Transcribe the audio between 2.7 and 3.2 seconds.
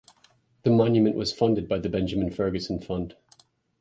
Fund.